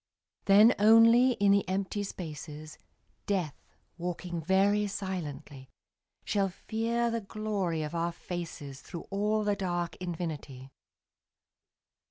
[0.45, 2.79] Then only in the empty spaces,
[3.27, 3.53] Death,
[3.99, 5.69] walking very silently,
[6.25, 10.71] Shall fear the glory of our faces Through all the dark infinity.